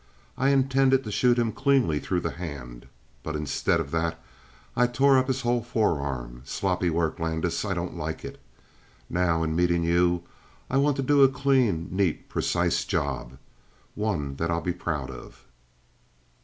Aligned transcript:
I 0.35 0.49
intended 0.49 1.03
to 1.03 1.11
shoot 1.11 1.37
him 1.37 1.51
cleanly 1.51 1.99
through 1.99 2.21
the 2.21 2.31
hand, 2.31 2.87
but 3.21 3.35
instead 3.35 3.79
of 3.79 3.91
that 3.91 4.19
I 4.75 4.87
tore 4.87 5.19
up 5.19 5.27
his 5.27 5.41
whole 5.41 5.61
forearm. 5.61 6.41
Sloppy 6.43 6.89
work, 6.89 7.19
Landis. 7.19 7.63
I 7.63 7.75
don't 7.75 7.95
like 7.95 8.25
it. 8.25 8.41
Now, 9.11 9.43
in 9.43 9.55
meeting 9.55 9.83
you, 9.83 10.23
I 10.71 10.77
want 10.77 10.95
to 10.95 11.03
do 11.03 11.21
a 11.21 11.27
clean, 11.29 11.87
neat, 11.91 12.29
precise 12.29 12.83
job. 12.83 13.37
One 13.93 14.37
that 14.37 14.49
I'll 14.49 14.59
be 14.59 14.73
proud 14.73 15.11
of." 15.11 15.45